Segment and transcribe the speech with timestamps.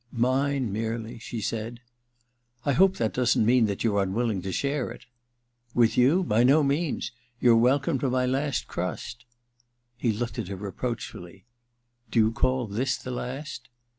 [0.07, 1.79] * Mine, merely,' she said.
[2.65, 5.05] *I hope that doesn't mean that you're im willing to share it?'
[5.49, 6.23] * W ith you?
[6.23, 7.11] By no means.
[7.39, 9.25] You're welcome to my last crust.'
[9.99, 11.45] He looked at her reproachfully.
[12.09, 13.69] *Do you call this the last